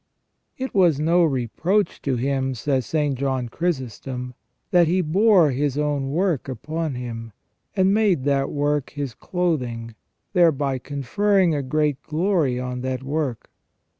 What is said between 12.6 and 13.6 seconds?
that work.